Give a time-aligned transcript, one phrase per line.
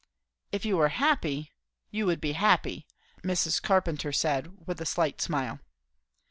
[0.51, 1.51] "If you were happy
[1.91, 2.87] you would be happy,"
[3.23, 3.61] Mrs.
[3.61, 5.59] Carpenter said with a slight smile.